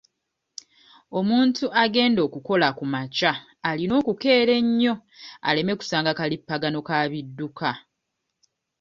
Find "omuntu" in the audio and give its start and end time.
1.19-1.65